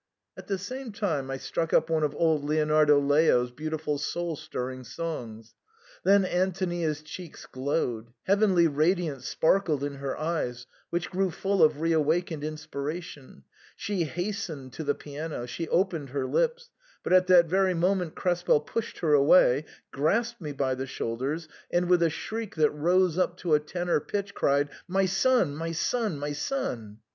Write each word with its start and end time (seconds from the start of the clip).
"At 0.39 0.47
the 0.47 0.57
same 0.57 0.91
time 0.91 1.29
I 1.29 1.37
struck 1.37 1.73
up 1.75 1.91
one 1.91 2.01
of 2.01 2.15
old 2.15 2.43
Leonardo 2.43 2.97
Leo's" 2.99 3.51
beautiful 3.61 3.99
soul* 3.99 4.35
stirring 4.35 4.83
songs. 4.83 5.53
Then 6.03 6.25
Antonia's 6.25 7.03
cheeks 7.03 7.45
glowed; 7.45 8.11
heav* 8.23 8.39
enly 8.39 8.67
radiance 8.67 9.27
sparkled 9.27 9.83
in 9.83 9.97
her 9.97 10.17
eyes, 10.17 10.65
which 10.89 11.11
grew 11.11 11.29
full 11.29 11.61
of 11.61 11.81
reawakened 11.81 12.43
inspiration; 12.43 13.43
she 13.75 14.05
hastened 14.05 14.73
to 14.73 14.83
the 14.83 14.95
piano; 14.95 15.45
she 15.45 15.67
opened 15.69 16.09
her 16.09 16.25
lips; 16.25 16.71
but 17.03 17.13
at 17.13 17.27
that 17.27 17.45
very 17.45 17.75
moment 17.75 18.15
Krespel 18.15 18.59
pushed 18.61 18.97
her 19.01 19.13
away, 19.13 19.65
grasped 19.91 20.41
me 20.41 20.51
by 20.51 20.73
the 20.73 20.85
shoulders^ 20.85 21.47
and 21.71 21.87
with 21.87 22.01
a 22.01 22.09
shriek 22.09 22.55
that 22.55 22.71
rose 22.71 23.19
up 23.19 23.37
to 23.37 23.53
a 23.53 23.59
tenor 23.59 23.99
pitch, 23.99 24.33
cried," 24.33 24.69
My 24.97 25.05
son— 25.05 25.55
my 25.55 25.71
son— 25.73 26.17
my 26.17 26.31
son 26.33 27.01